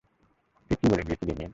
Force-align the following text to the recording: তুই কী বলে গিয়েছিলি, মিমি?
তুই 0.69 0.77
কী 0.81 0.85
বলে 0.91 1.03
গিয়েছিলি, 1.03 1.31
মিমি? 1.31 1.47